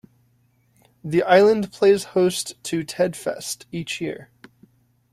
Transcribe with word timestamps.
The 1.03 1.21
island 1.21 1.71
plays 1.71 2.05
host 2.15 2.55
to 2.63 2.83
Ted 2.83 3.15
Fest 3.15 3.67
each 3.71 4.01
year. 4.01 4.31